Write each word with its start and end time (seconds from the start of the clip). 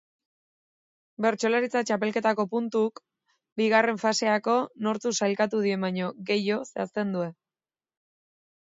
Bertsolaritza 1.25 1.83
txapelketako 1.89 2.47
puntuek 2.55 3.03
bigarren 3.63 4.01
faserako 4.07 4.57
nortzuk 4.89 5.21
sailkatu 5.23 5.63
diren 5.69 5.89
baino 5.89 6.13
gehiago 6.33 6.61
zehazten 6.75 7.17
dute. 7.19 7.33